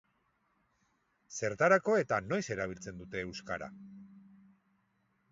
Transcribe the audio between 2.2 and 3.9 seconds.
noiz erabiltzen dute euskara?